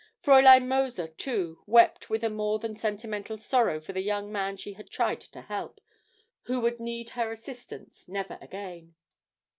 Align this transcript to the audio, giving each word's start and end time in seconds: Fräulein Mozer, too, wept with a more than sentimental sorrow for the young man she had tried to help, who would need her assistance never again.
Fräulein 0.23 0.65
Mozer, 0.67 1.07
too, 1.09 1.61
wept 1.67 2.09
with 2.09 2.23
a 2.23 2.29
more 2.31 2.57
than 2.57 2.75
sentimental 2.75 3.37
sorrow 3.37 3.79
for 3.79 3.93
the 3.93 4.01
young 4.01 4.31
man 4.31 4.57
she 4.57 4.73
had 4.73 4.89
tried 4.89 5.21
to 5.21 5.41
help, 5.43 5.79
who 6.45 6.59
would 6.59 6.79
need 6.79 7.11
her 7.11 7.29
assistance 7.29 8.07
never 8.07 8.39
again. 8.41 8.95